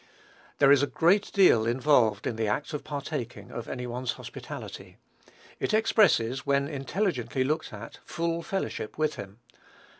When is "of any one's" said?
3.51-4.13